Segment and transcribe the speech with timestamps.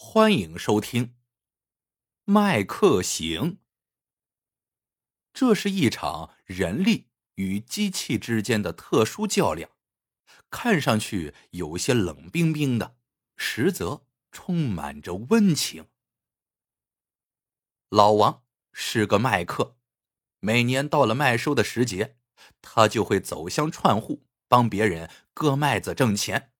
[0.00, 1.06] 欢迎收听
[2.22, 3.54] 《麦克行》。
[5.32, 9.68] 这是一场人力与机器之间的特殊较量，
[10.50, 12.96] 看上去有些冷冰冰的，
[13.36, 15.88] 实则充满着温情。
[17.88, 19.76] 老王是个麦客，
[20.38, 22.16] 每年到了麦收的时节，
[22.62, 26.52] 他就会走乡串户，帮别人割麦子挣钱。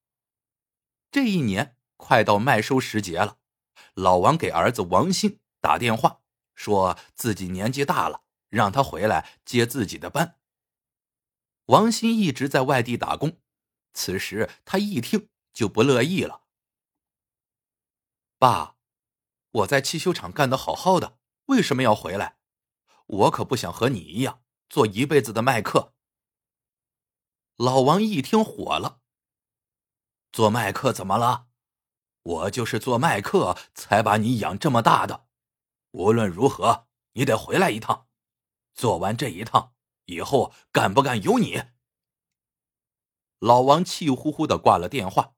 [1.13, 1.77] 这一年。
[1.99, 3.37] 快到麦收时节了，
[3.93, 6.23] 老王给儿子王鑫打电话，
[6.55, 10.39] 说自己年纪大了，让他回来接自己的班。
[11.67, 13.41] 王鑫一直在外地打工，
[13.93, 16.45] 此时他一听就不乐意了
[18.39, 18.77] ：“爸，
[19.51, 22.39] 我在汽修厂干的好好的，为什么要回来？
[23.07, 25.95] 我可不想和你一样做一辈子的麦客。”
[27.57, 29.01] 老王一听火了
[30.33, 31.48] ：“做麦客怎么了？”
[32.23, 35.27] 我就是做麦客才把你养这么大的，
[35.93, 38.07] 无论如何你得回来一趟。
[38.75, 41.65] 做完这一趟以后，敢不敢由你。
[43.41, 45.35] 老王气呼呼的挂了电话。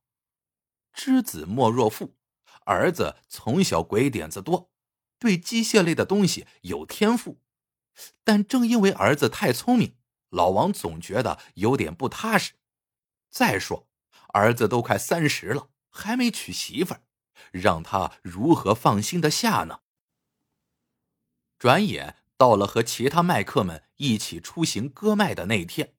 [0.93, 2.17] 知子莫若父，
[2.65, 4.71] 儿子从小鬼点子多，
[5.19, 7.41] 对机械类的东西有天赋，
[8.25, 9.97] 但正因为儿子太聪明，
[10.29, 12.55] 老王总觉得有点不踏实。
[13.31, 13.89] 再说，
[14.35, 15.70] 儿子都快三十了。
[15.91, 17.03] 还没娶媳妇儿，
[17.53, 19.81] 让他如何放心的下呢？
[21.59, 25.95] 转眼到了和其他麦客们一起出行割麦的那一天，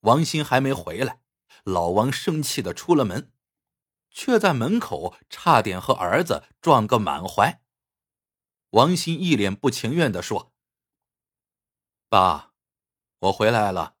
[0.00, 1.20] 王鑫还没回来，
[1.64, 3.32] 老王生气的出了门，
[4.10, 7.60] 却在门口差点和儿子撞个满怀。
[8.70, 10.52] 王鑫一脸不情愿的说
[12.08, 12.52] ：“爸，
[13.18, 13.96] 我回来了。”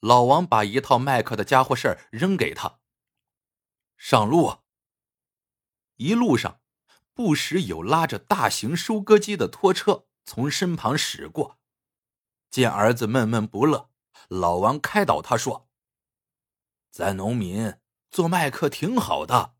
[0.00, 2.78] 老王把一套麦克的家伙事扔给他。
[3.98, 4.60] 上路。
[5.96, 6.60] 一路上，
[7.12, 11.58] 不时有拉着大型收割机的拖车从身旁驶过。
[12.48, 13.90] 见儿子闷闷不乐，
[14.28, 15.68] 老王开导他说
[16.90, 17.74] ：“咱农民
[18.10, 19.56] 做麦客挺好的，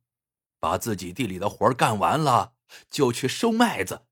[0.61, 2.55] 把自己地里的活干完了，
[2.89, 4.07] 就去收麦子，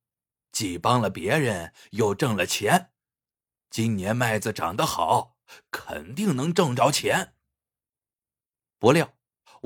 [0.50, 2.93] 既帮了别人，又挣了钱。
[3.70, 5.37] 今年麦子长得好，
[5.70, 7.37] 肯定能挣着钱。”
[8.78, 9.16] 不料。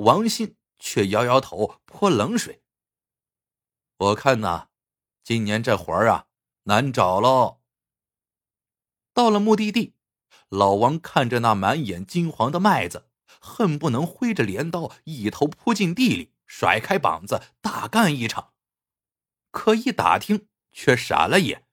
[0.01, 2.63] 王鑫却摇摇头，泼冷水。
[3.99, 4.69] 我看呐，
[5.23, 6.27] 今年这活儿啊
[6.63, 7.61] 难找喽。
[9.13, 9.93] 到了目的地，
[10.49, 13.11] 老王看着那满眼金黄的麦子，
[13.43, 18.55] 恨不能挥着镰刀一头扑进地里，甩开膀子大干一场。
[19.51, 21.67] 可一打听，却傻了眼。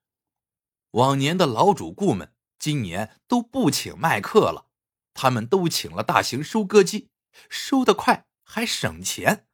[0.91, 4.67] 往年的老主顾们今年都不请麦客了，
[5.13, 7.09] 他们都请了大型收割机。
[7.49, 9.47] 收得快还省钱，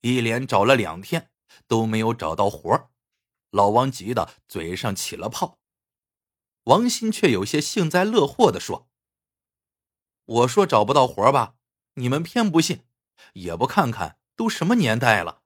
[0.00, 1.30] 一连找了两天
[1.66, 2.90] 都没有找到活
[3.50, 5.58] 老王急得嘴上起了泡。
[6.64, 8.90] 王鑫却有些幸灾乐祸的说
[10.24, 11.56] ：“我说找不到活吧，
[11.94, 12.84] 你们偏不信，
[13.34, 15.42] 也不看看都什么年代了。”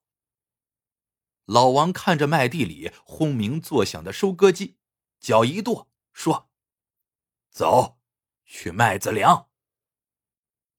[1.45, 4.79] 老王看着麦地里轰鸣作响的收割机，
[5.19, 6.49] 脚一跺，说
[7.51, 7.99] ：“走，
[8.45, 9.50] 去麦子粮。”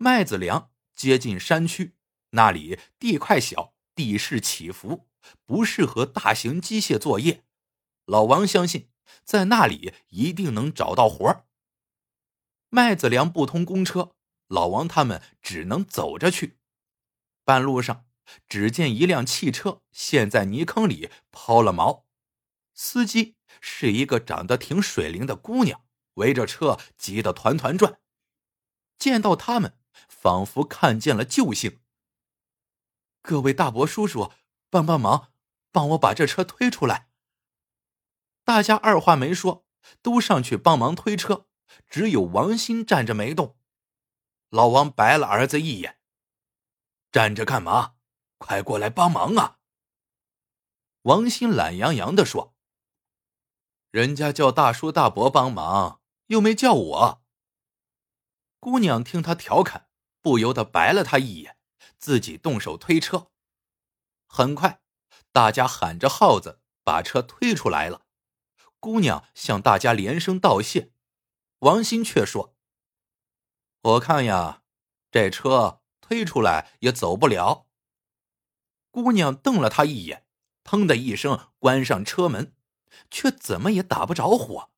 [0.03, 1.95] 麦子梁接近山区，
[2.31, 5.07] 那里地块小，地势起伏，
[5.45, 7.43] 不适合大型机械作业。
[8.05, 8.89] 老王相信，
[9.23, 11.45] 在那里一定能找到活儿。
[12.69, 14.15] 麦子梁不通公车，
[14.47, 16.57] 老王他们只能走着去。
[17.45, 18.07] 半路上，
[18.47, 22.05] 只见一辆汽车陷在泥坑里抛了锚，
[22.73, 25.85] 司机是一个长得挺水灵的姑娘，
[26.15, 27.99] 围着车急得团团转。
[28.97, 29.77] 见到他们。
[30.11, 31.79] 仿佛看见了救星。
[33.21, 34.31] 各位大伯叔叔，
[34.69, 35.31] 帮帮忙，
[35.71, 37.09] 帮我把这车推出来。
[38.43, 39.65] 大家二话没说，
[40.01, 41.47] 都上去帮忙推车，
[41.87, 43.57] 只有王鑫站着没动。
[44.49, 45.99] 老王白了儿子一眼
[47.11, 47.95] ：“站着干嘛？
[48.37, 49.59] 快过来帮忙啊！”
[51.03, 52.53] 王鑫懒洋洋的说
[53.91, 57.23] ：“人家叫大叔大伯帮忙，又没叫我。”
[58.59, 59.89] 姑娘听他调侃。
[60.21, 61.57] 不由得白了他一眼，
[61.97, 63.31] 自己动手推车。
[64.27, 64.81] 很快，
[65.31, 68.05] 大家喊着号子，把车推出来了。
[68.79, 70.91] 姑娘向大家连声道谢，
[71.59, 72.55] 王鑫却说
[73.81, 74.63] ：“我看呀，
[75.11, 77.67] 这车推出来也走不了。”
[78.89, 80.25] 姑娘瞪了他一眼，
[80.63, 82.55] 砰的一声关上车门，
[83.09, 84.71] 却怎么也打不着火。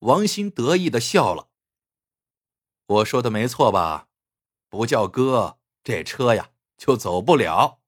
[0.00, 1.50] 王鑫得意的笑了
[2.86, 4.08] ：“我说的没错吧？”
[4.70, 7.80] 不叫哥，这车呀就走不了。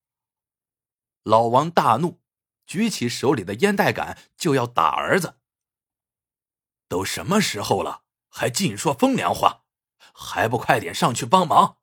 [1.23, 2.21] 老王大怒，
[2.67, 5.39] 举起手里的烟袋杆就要打儿子。
[6.89, 9.65] 都什么时候了，还尽说风凉话，
[10.13, 11.79] 还不快点上去帮忙！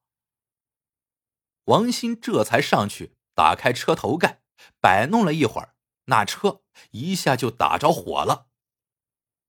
[1.63, 4.41] 王鑫这才上去打开车头盖，
[4.81, 5.75] 摆弄了一会儿，
[6.05, 6.61] 那车
[6.91, 8.47] 一下就打着火了。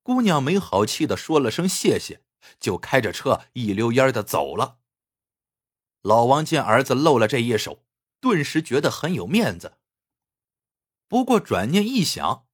[0.02, 2.24] 姑娘没好气的说了声谢谢，
[2.58, 4.79] 就开着车一溜烟的走了。
[6.02, 7.84] 老王见儿子露了这一手，
[8.20, 9.78] 顿时觉得很有面子。
[11.08, 12.46] 不过转念一想，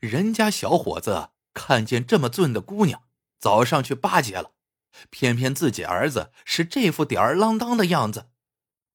[0.00, 3.02] 人家小伙子看见这么俊的姑娘，
[3.38, 4.52] 早上去巴结了，
[5.10, 8.30] 偏偏自己儿子是这副吊儿郎当的样子，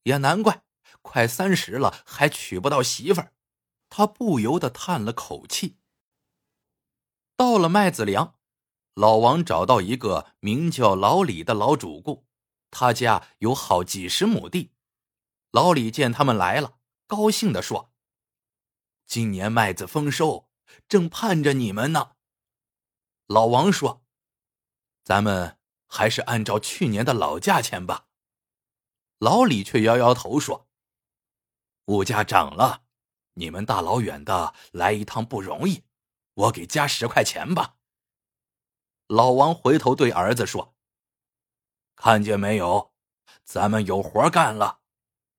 [0.04, 0.64] 也难怪
[1.02, 3.34] 快三十了还娶不到媳妇儿。
[3.90, 5.78] 他不由得叹了口气。
[7.36, 8.36] 到了麦子梁，
[8.96, 12.26] 老王找到一个名叫老李的老主顾。
[12.74, 14.72] 他家有好几十亩地，
[15.52, 17.94] 老李见他们来了，高兴的说
[19.06, 20.50] ：“今年麦子丰收，
[20.90, 22.14] 正盼着你们呢。”
[23.28, 24.04] 老王说
[25.06, 28.08] ：“咱们还是按照去年的老价钱吧。”
[29.20, 30.68] 老李却摇摇头说
[31.86, 32.86] ：“物价涨了，
[33.34, 35.84] 你们大老远的来一趟不容易，
[36.34, 37.76] 我给加十块钱吧。”
[39.08, 40.73] 老王回头对儿子说。
[42.04, 42.92] 看见没有，
[43.46, 44.82] 咱们有活干了。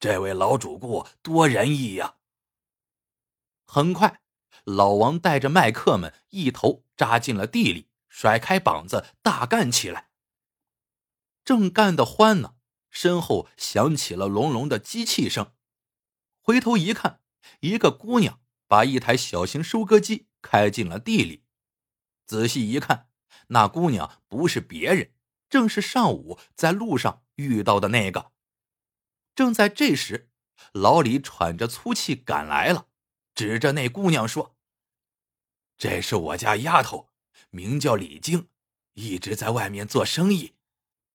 [0.00, 2.14] 这位老主顾多仁义呀！
[3.66, 4.22] 很快，
[4.64, 10.08] 老王带着麦客们一头扎进了地里，甩开膀子大干起来。
[11.44, 12.55] 正干得欢呢，
[12.88, 15.52] 身后响起了隆隆的机器声。
[16.40, 17.20] 回头一看，
[17.61, 21.44] 一个姑娘把一台小型收割机开进了地里。
[22.25, 23.11] 仔细一看，
[23.49, 25.13] 那姑娘不是别人。
[25.55, 28.33] 正是上午在路上遇到的那个。
[29.37, 30.29] 正在这时，
[30.73, 32.89] 老李喘着粗气赶来了，
[33.37, 34.56] 指着那姑娘说
[35.79, 37.12] ：“这是我家丫头，
[37.51, 38.49] 名叫李晶，
[38.95, 40.56] 一直在外面做生意。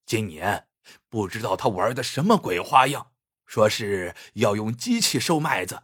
[0.05, 0.69] 今年
[1.09, 3.11] 不知道她玩的什么鬼花样，
[3.45, 5.83] 说是要用机器收麦子。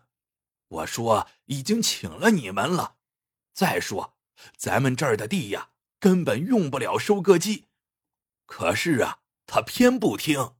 [0.69, 2.95] 我说已经请了你们了。
[3.53, 4.15] 再说，
[4.55, 7.65] 咱们这儿的地呀，根本用不了收割机。”
[8.45, 10.55] 可是啊，他偏不听。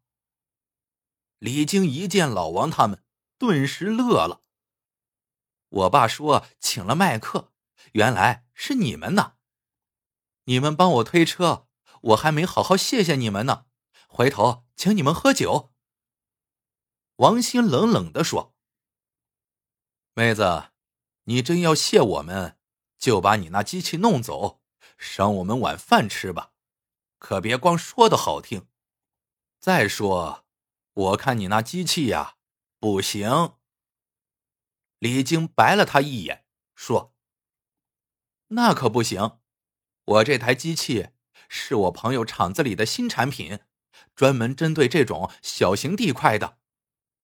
[1.40, 3.04] 李晶一见老王他们，
[3.38, 4.42] 顿时乐了。
[5.70, 7.54] 我爸说请了麦克，
[7.94, 9.36] 原来是你们呢。
[10.46, 11.68] 你们帮我推车，
[12.02, 13.66] 我还没好好谢谢你们呢。
[14.08, 15.74] 回头请你们喝酒。
[17.18, 18.56] 王鑫冷冷的说
[20.14, 20.72] ：“妹子，
[21.26, 22.58] 你真要谢我们，
[22.98, 24.62] 就把你那机器弄走，
[24.98, 26.54] 赏我们碗饭吃吧。”
[27.26, 28.68] 可别光说的好听，
[29.60, 30.46] 再说，
[30.94, 32.36] 我看你那机器呀，
[32.80, 33.56] 不行。
[35.00, 36.46] 李晶白了他一眼，
[36.76, 37.16] 说
[38.54, 39.40] ：“那可不行，
[40.06, 41.10] 我这台机器
[41.50, 43.62] 是我朋友厂子里的新产品，
[44.16, 46.60] 专门针对这种小型地块的。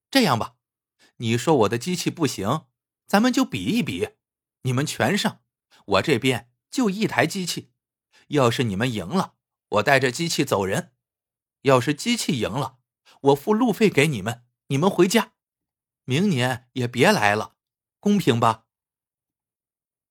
[0.09, 0.55] 这样吧，
[1.17, 2.65] 你说我的机器不行，
[3.05, 4.15] 咱们就比一比，
[4.63, 5.43] 你们全上，
[5.85, 7.71] 我这边就一台机器。
[8.29, 9.35] 要是你们赢了。”
[9.71, 10.93] 我带着机器走人，
[11.61, 12.79] 要是机器赢了，
[13.21, 15.33] 我付路费给你们，你们回家，
[16.03, 17.55] 明年也别来了，
[18.01, 18.65] 公平吧？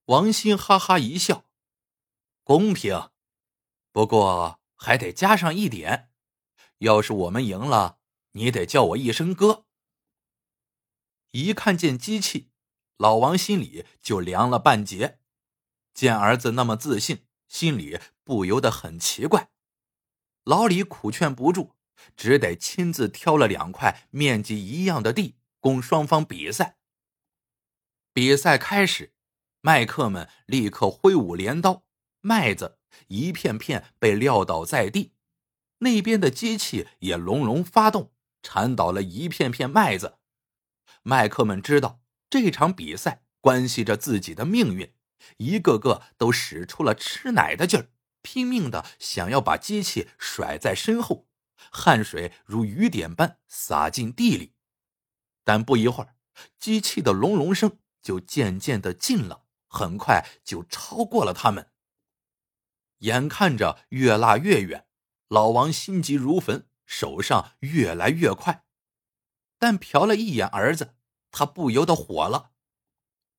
[0.07, 1.45] 王鑫哈哈一笑，
[2.43, 3.11] 公平，
[3.93, 6.11] 不过还得加上一点，
[6.79, 8.01] 要是我们赢了，
[8.33, 9.67] 你得叫我一声哥。
[11.33, 12.51] 一看见机器，
[12.97, 15.21] 老王心里就凉了半截，
[15.93, 17.27] 见儿子那么自信。
[17.47, 19.51] 心里不由得很奇怪，
[20.45, 21.75] 老李苦劝不住，
[22.17, 26.77] 只得亲自挑了两块面积一样的地，供双方比赛。
[28.13, 29.13] 比赛开始，
[29.61, 31.85] 麦客们立刻挥舞镰刀，
[32.21, 32.79] 麦子
[33.09, 35.13] 一片片被撂倒在地，
[35.79, 40.19] 那边的机器也隆隆发动，铲倒了一片片麦子。
[41.03, 44.93] 麦客们知道这场比赛关系着自己的命运。
[45.37, 47.89] 一个个都使出了吃奶的劲儿，
[48.23, 51.29] 拼命的想要把机器甩在身后，
[51.71, 54.55] 汗水如雨点般洒进地里。
[55.45, 56.17] 但不一会儿，
[56.59, 61.71] 机器的隆隆声就渐渐的近了，很快就超过了他们。
[62.99, 64.87] 眼看着越拉越远，
[65.29, 68.65] 老王心急如焚，手上越来越快。
[69.59, 70.95] 但瞟了一眼儿子，
[71.31, 72.53] 他不由得火了。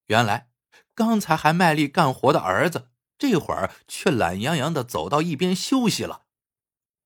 [0.08, 0.50] 原来。
[0.94, 2.91] 刚才还卖力干活的儿子，
[3.22, 6.26] 这会儿却懒洋洋的走到一边休息了。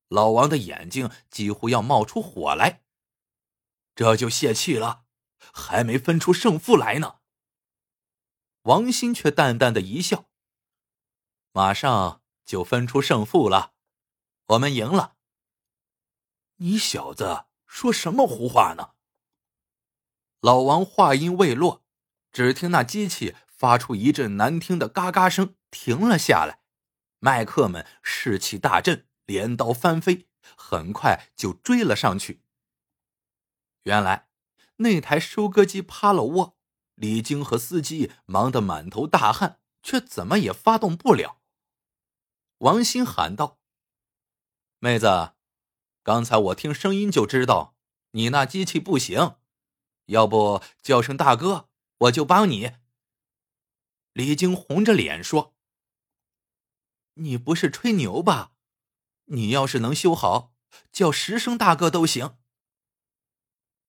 [0.08, 2.82] 老王的眼睛几乎要冒出火来。
[3.94, 5.04] 这就泄气了，
[5.52, 7.16] 还没分出胜负来呢。
[8.62, 10.24] 王鑫却淡淡的一笑
[11.52, 13.74] ：“马上就分出胜负了，
[14.46, 15.16] 我们赢了。”
[16.56, 18.94] 你小子说什么胡话呢？
[20.40, 21.84] 老王话音未落，
[22.32, 26.60] 只听那机器发出一阵难听的嘎嘎声，停了下来。
[27.18, 32.42] 麦克们士气大振，镰刀翻飞，很快就追了上去。
[33.82, 34.30] 原来
[34.76, 36.56] 那台收割机趴了窝，
[36.94, 41.42] 李晶和司机忙得满头大汗，却怎么也发动不了。
[42.58, 43.58] 王鑫喊道
[44.80, 45.34] ：“妹子，
[46.02, 47.76] 刚才我听声音就知道
[48.12, 49.36] 你那机器不行。”
[50.06, 51.68] 要不叫声大哥，
[51.98, 52.72] 我就帮你。
[54.12, 55.54] 李晶红着脸说
[57.18, 58.52] ：“你不是吹牛吧？
[59.26, 60.54] 你要是能修好，
[60.90, 62.36] 叫十声大哥都行。”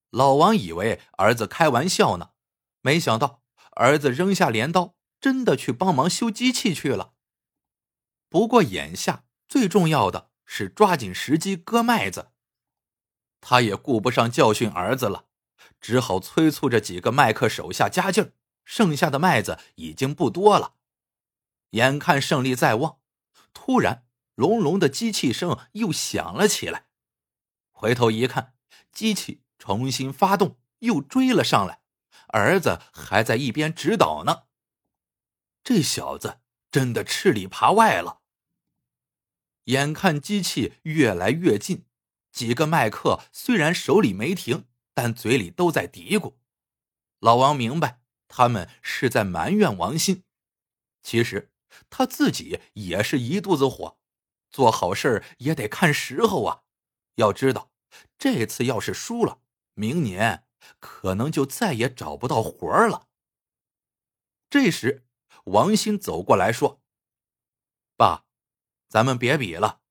[0.10, 2.31] 老王以为儿子开玩笑呢，
[2.81, 7.13] 没想到儿子扔下镰刀，真的去帮忙修机器去了。
[8.29, 12.31] 不过眼下最重要的是抓紧时机割麦子，
[13.41, 15.25] 他也顾不上教训儿子了。
[15.79, 18.34] 只好催促着几个麦克手下加劲儿，
[18.65, 20.75] 剩下的麦子已经不多了。
[21.72, 23.00] 眼看胜利在望，
[23.60, 26.86] 突然隆隆的机器声又响了起来。
[27.72, 28.54] 回头一看，
[28.92, 31.82] 机器重新发动，又追了上来。
[32.28, 34.44] 儿子还在一边指导呢。
[35.64, 38.22] 这小子真的吃里扒外了。
[39.64, 41.86] 眼看机器越来越近，
[42.32, 44.66] 几个麦克虽然手里没停。
[45.00, 46.38] 但嘴里都在嘀咕，
[47.20, 50.24] 老王明白他们是在埋怨王鑫。
[51.04, 51.52] 其实
[51.90, 53.98] 他自己也是一肚子火，
[54.50, 56.64] 做好事也得看时候啊。
[57.16, 57.72] 要知道，
[58.18, 59.42] 这次要是输了，
[59.74, 60.46] 明年
[60.80, 63.08] 可能就再也找不到活了。
[64.50, 65.06] 这时，
[65.46, 66.82] 王鑫走过来说
[67.98, 68.26] ：“爸，
[68.88, 69.82] 咱们别比了，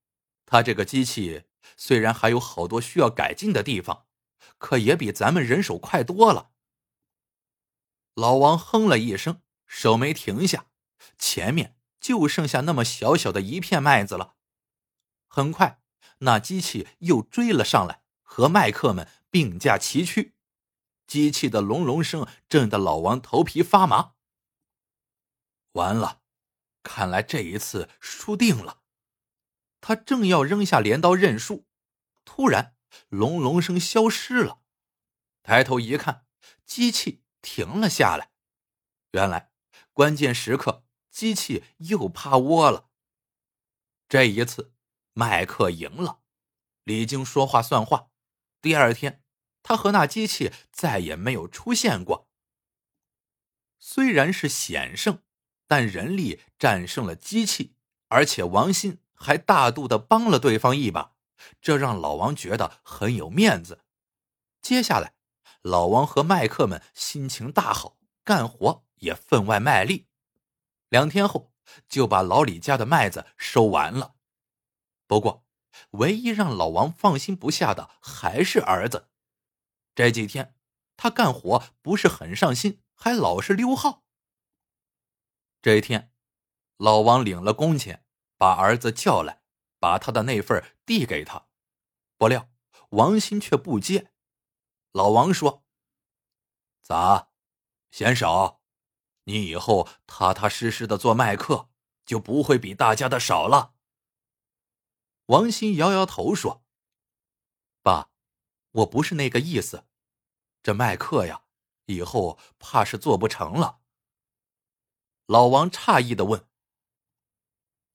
[0.45, 1.45] 他这个机器
[1.77, 4.05] 虽然还有好多需要改进的地方。”
[4.59, 6.53] 可也比咱们人手快多了。
[8.15, 10.67] 老王哼了一声，手没停下，
[11.19, 14.37] 前面就剩下那么小小的一片麦子了。
[15.27, 15.81] 很快，
[16.19, 20.35] 那机器又追了上来，和麦克们并驾齐驱。
[21.07, 24.15] 机器的隆隆声震得老王头皮发麻。
[25.73, 26.23] 完了，
[26.83, 28.81] 看来这一次输定了。
[29.81, 31.67] 他正要扔下镰刀认输，
[32.25, 32.75] 突然。
[33.09, 34.61] 隆隆声消失了，
[35.43, 36.25] 抬头一看，
[36.65, 38.31] 机器停了下来。
[39.11, 39.51] 原来
[39.93, 40.86] 关键时刻，
[41.17, 42.91] 机器又趴窝了。
[44.07, 44.75] 这一次，
[45.15, 46.21] 麦克赢了，
[46.85, 48.11] 李晶说话算话。
[48.61, 49.25] 第二天，
[49.63, 52.29] 他和那机器再也没有出现过。
[53.79, 55.23] 虽然是险胜，
[55.67, 57.75] 但人力战胜了机器，
[58.09, 61.15] 而且王鑫还大度的帮了对方一把。
[61.63, 63.87] 这让老王觉得很有面子。
[64.61, 65.15] 接下来，
[65.63, 70.09] 老王和麦克们心情大好，干活也分外卖力。
[70.89, 71.53] 两天后，
[71.89, 74.17] 就把老李家的麦子收完了。
[75.07, 75.47] 不过，
[75.91, 79.11] 唯一让老王放心不下的还是儿子。
[79.95, 80.57] 这几天，
[80.97, 84.05] 他干活不是很上心，还老是溜号。
[85.63, 86.13] 这一天，
[86.77, 88.05] 老王领了工钱，
[88.37, 89.43] 把儿子叫来。
[89.79, 91.49] 把他的那份递给他，
[92.17, 92.49] 不料
[92.89, 94.11] 王鑫却不接。
[94.91, 95.67] 老王说
[96.83, 97.29] ：“咋，
[97.91, 98.56] 嫌少？
[99.27, 101.69] 你以后踏踏实实的做麦客，
[102.05, 103.75] 就不会比大家的少了。”
[105.27, 106.65] 王鑫摇摇头说
[107.83, 108.11] ：“爸，
[108.73, 109.87] 我不是那个意思。
[110.63, 111.43] 这麦客呀，
[111.85, 113.81] 以后怕是做不成了。”
[115.27, 116.49] 老王诧异的问：“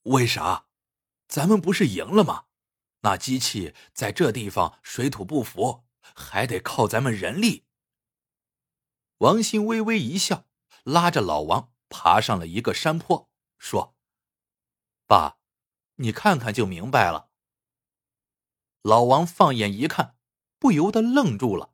[0.04, 0.68] 为啥？”
[1.28, 2.48] 咱们不是赢了吗？
[3.04, 7.66] 那机器在这地方水土不服，还得靠咱们人力。
[9.20, 10.46] 王鑫微微一笑，
[10.84, 13.96] 拉着老王爬上了一个山坡，说
[15.06, 15.38] ：“爸，
[15.96, 17.30] 你看看就明白了。”
[18.82, 20.16] 老王放眼一看，
[20.58, 21.74] 不由得愣住了。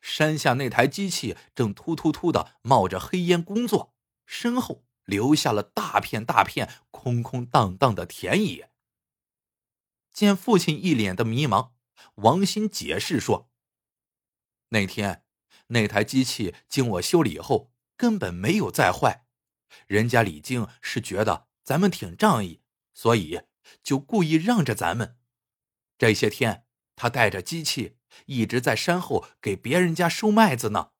[0.00, 3.94] 山下那台机器正突突突的冒着黑烟工作，
[4.26, 8.70] 身后留下了大片大片空空荡荡的田野。
[10.12, 11.72] 见父亲一脸的迷茫，
[12.16, 13.50] 王鑫解释说
[14.70, 15.24] ：“那天
[15.68, 19.26] 那台机器经我修理后，根本没有再坏。
[19.86, 22.62] 人家李靖是觉得咱们挺仗义，
[22.94, 23.42] 所以
[23.82, 25.18] 就故意让着咱们。
[25.98, 30.92] 这些天他带着机器一直在山后给别人家收麦子呢。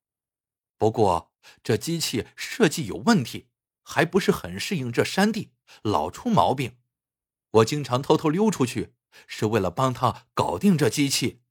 [0.76, 3.48] 不过这机器设计有问题，
[3.82, 6.78] 还不是很适应这山地，老出毛病。
[7.50, 8.94] 我经常偷偷溜出去，
[9.26, 11.42] 是为了帮他搞定这机器。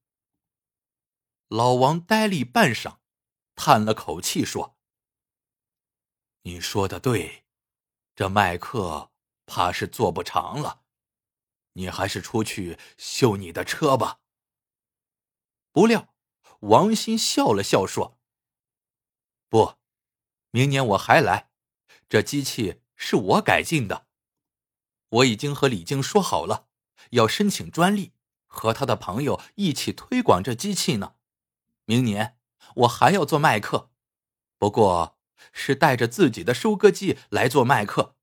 [1.47, 2.97] 老王呆立半晌，
[3.55, 4.74] 叹了口气说
[6.47, 7.43] ：“你说的对，
[8.15, 9.11] 这麦克
[9.47, 10.83] 怕是做不长了。
[11.73, 14.19] 你还是出去修你的车吧。”
[15.73, 16.13] 不料，
[16.59, 18.19] 王鑫笑了笑说
[19.49, 19.77] ：“不，
[20.51, 21.49] 明年我还来。
[22.07, 24.05] 这机器是我改进的。”
[25.09, 26.67] 我已经和李晶说好了，
[27.11, 28.13] 要申请专利，
[28.45, 31.15] 和他的朋友一起推广这机器呢。
[31.85, 32.37] 明年
[32.75, 33.89] 我还要做麦克，
[34.59, 35.14] 不过
[35.51, 38.15] 是带着自己的收割机来做麦克。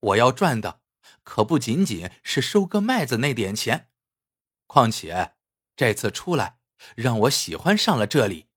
[0.00, 0.80] 我要赚的
[1.22, 3.90] 可不仅仅是收割麦子那点钱，
[4.66, 5.34] 况且
[5.76, 6.58] 这次出来
[6.96, 8.48] 让我喜欢上了这里。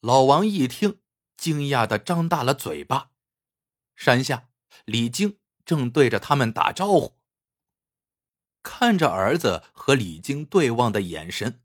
[0.00, 1.00] 老王一听，
[1.36, 3.10] 惊讶的张大了嘴巴。
[3.96, 4.48] 山下，
[4.84, 5.38] 李晶。
[5.64, 7.16] 正对着他们打招呼，
[8.62, 11.62] 看着儿子和李晶对望的眼神，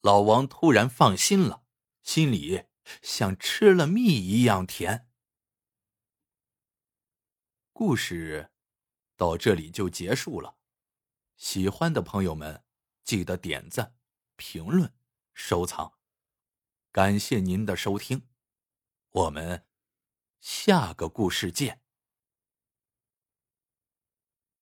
[0.00, 1.62] 老王突然放心了，
[2.02, 2.64] 心里
[3.02, 5.08] 像吃了蜜一样甜。
[7.72, 8.50] 故事
[9.16, 10.56] 到这里就结束了，
[11.36, 12.64] 喜欢的朋友们
[13.04, 13.94] 记得点赞、
[14.36, 14.92] 评论、
[15.32, 15.94] 收藏，
[16.92, 18.28] 感谢您的收听，
[19.10, 19.66] 我们
[20.40, 21.82] 下个故事见。